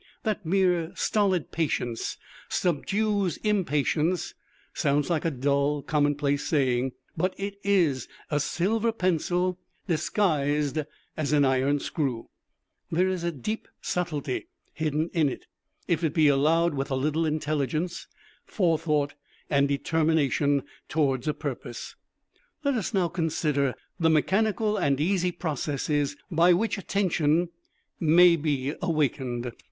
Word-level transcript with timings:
That 0.23 0.43
mere 0.47 0.91
stolid 0.95 1.51
patience 1.51 2.17
subdues 2.49 3.37
impatience 3.43 4.33
sounds 4.73 5.11
like 5.11 5.25
a 5.25 5.29
dull 5.29 5.83
common 5.83 6.15
place 6.15 6.43
saying, 6.43 6.93
but 7.15 7.35
it 7.37 7.59
is 7.63 8.07
a 8.31 8.39
silver 8.39 8.91
pencil 8.91 9.59
disguised 9.87 10.79
as 11.15 11.33
an 11.33 11.45
iron 11.45 11.79
screw; 11.79 12.29
there 12.91 13.07
is 13.07 13.23
a 13.23 13.31
deep 13.31 13.67
subtlety 13.79 14.47
hidden 14.73 15.11
in 15.13 15.29
it, 15.29 15.45
if 15.87 16.03
it 16.03 16.15
be 16.15 16.27
allowed 16.27 16.73
with 16.73 16.89
a 16.89 16.95
little 16.95 17.27
intelligence, 17.27 18.07
forethought, 18.43 19.13
and 19.51 19.67
determination 19.67 20.63
towards 20.89 21.27
a 21.27 21.33
purpose. 21.35 21.95
Let 22.63 22.73
us 22.73 22.91
now 22.91 23.07
consider 23.07 23.75
the 23.99 24.09
mechanical 24.09 24.77
and 24.77 24.99
easy 24.99 25.31
processes 25.31 26.15
by 26.31 26.53
which 26.53 26.79
attention 26.79 27.49
may 27.99 28.35
be 28.35 28.73
awakened. 28.81 29.51